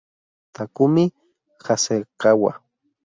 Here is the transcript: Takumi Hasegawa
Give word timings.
Takumi 0.55 1.03
Hasegawa 1.65 2.51